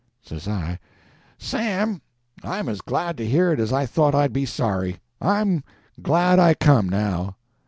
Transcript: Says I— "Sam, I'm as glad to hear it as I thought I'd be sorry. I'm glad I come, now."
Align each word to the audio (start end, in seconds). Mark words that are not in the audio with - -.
Says 0.23 0.47
I— 0.47 0.79
"Sam, 1.37 2.01
I'm 2.43 2.67
as 2.67 2.81
glad 2.81 3.17
to 3.17 3.27
hear 3.27 3.51
it 3.53 3.59
as 3.59 3.71
I 3.71 3.85
thought 3.85 4.15
I'd 4.15 4.33
be 4.33 4.47
sorry. 4.47 4.99
I'm 5.21 5.63
glad 6.01 6.39
I 6.39 6.55
come, 6.55 6.89
now." 6.89 7.35